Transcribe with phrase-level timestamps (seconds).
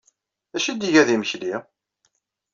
[0.51, 1.53] D acu ay d-iga d imekli?